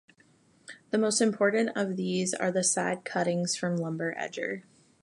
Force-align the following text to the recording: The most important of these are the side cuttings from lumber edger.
The 0.89 0.97
most 0.97 1.21
important 1.21 1.77
of 1.77 1.95
these 1.95 2.33
are 2.33 2.51
the 2.51 2.63
side 2.63 3.05
cuttings 3.05 3.55
from 3.55 3.75
lumber 3.75 4.15
edger. 4.15 4.63